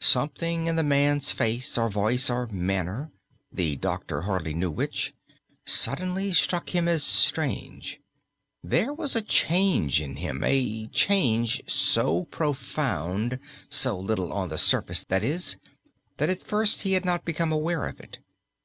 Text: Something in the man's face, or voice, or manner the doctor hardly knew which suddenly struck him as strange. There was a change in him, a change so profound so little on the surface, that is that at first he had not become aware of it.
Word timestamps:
Something 0.00 0.66
in 0.66 0.74
the 0.74 0.82
man's 0.82 1.30
face, 1.30 1.78
or 1.78 1.88
voice, 1.88 2.28
or 2.28 2.48
manner 2.48 3.12
the 3.52 3.76
doctor 3.76 4.22
hardly 4.22 4.52
knew 4.52 4.72
which 4.72 5.14
suddenly 5.64 6.32
struck 6.32 6.70
him 6.70 6.88
as 6.88 7.04
strange. 7.04 8.00
There 8.60 8.92
was 8.92 9.14
a 9.14 9.22
change 9.22 10.00
in 10.00 10.16
him, 10.16 10.42
a 10.42 10.88
change 10.88 11.62
so 11.70 12.24
profound 12.24 13.38
so 13.70 13.96
little 13.96 14.32
on 14.32 14.48
the 14.48 14.58
surface, 14.58 15.04
that 15.04 15.22
is 15.22 15.58
that 16.16 16.28
at 16.28 16.42
first 16.42 16.82
he 16.82 16.94
had 16.94 17.04
not 17.04 17.24
become 17.24 17.52
aware 17.52 17.84
of 17.86 18.00
it. 18.00 18.18